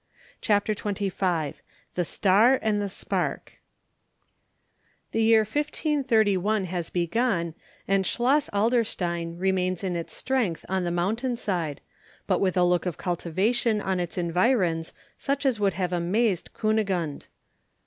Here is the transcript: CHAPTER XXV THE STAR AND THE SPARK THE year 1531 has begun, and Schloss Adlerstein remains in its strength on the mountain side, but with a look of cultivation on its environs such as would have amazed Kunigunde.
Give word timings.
CHAPTER 0.41 0.73
XXV 0.73 1.53
THE 1.93 2.05
STAR 2.05 2.57
AND 2.63 2.81
THE 2.81 2.89
SPARK 2.89 3.59
THE 5.11 5.21
year 5.21 5.41
1531 5.41 6.63
has 6.65 6.89
begun, 6.89 7.53
and 7.87 8.03
Schloss 8.03 8.49
Adlerstein 8.51 9.37
remains 9.37 9.83
in 9.83 9.95
its 9.95 10.13
strength 10.13 10.65
on 10.67 10.85
the 10.85 10.89
mountain 10.89 11.35
side, 11.35 11.81
but 12.25 12.41
with 12.41 12.57
a 12.57 12.63
look 12.63 12.87
of 12.87 12.97
cultivation 12.97 13.79
on 13.79 13.99
its 13.99 14.17
environs 14.17 14.91
such 15.19 15.45
as 15.45 15.59
would 15.59 15.73
have 15.73 15.93
amazed 15.93 16.49
Kunigunde. 16.55 17.27